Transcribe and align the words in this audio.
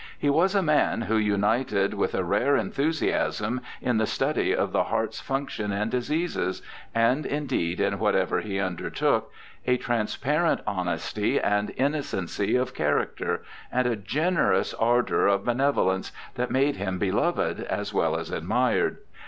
He 0.17 0.31
was 0.31 0.55
a 0.55 0.63
man 0.63 1.01
who 1.01 1.15
united 1.17 1.93
with 1.93 2.15
a 2.15 2.23
rare 2.23 2.57
enthusiasm 2.57 3.61
in 3.83 3.97
the 3.97 4.07
study 4.07 4.51
of 4.51 4.71
the 4.71 4.85
heart's 4.85 5.21
func 5.21 5.49
tions 5.49 5.71
and 5.73 5.91
diseases— 5.91 6.63
and, 6.95 7.23
indeed, 7.23 7.79
in 7.79 7.99
whatever 7.99 8.41
he 8.41 8.59
under 8.59 8.89
took—a 8.89 9.77
transparent 9.77 10.61
honesty 10.65 11.39
and 11.39 11.71
innocency 11.77 12.55
of 12.55 12.73
character, 12.73 13.43
and 13.71 13.85
a 13.85 13.95
generous 13.95 14.73
ardour 14.73 15.27
of 15.27 15.45
benevolence, 15.45 16.11
that 16.33 16.49
made 16.49 16.77
him 16.77 16.97
beloved 16.97 17.59
as 17.59 17.93
well 17.93 18.17
as 18.17 18.31
admired. 18.31 18.97